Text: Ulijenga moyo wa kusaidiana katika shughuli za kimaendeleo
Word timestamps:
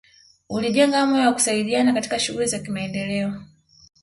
Ulijenga 0.49 1.05
moyo 1.07 1.25
wa 1.27 1.33
kusaidiana 1.33 1.93
katika 1.93 2.19
shughuli 2.19 2.45
za 2.45 2.59
kimaendeleo 2.59 3.41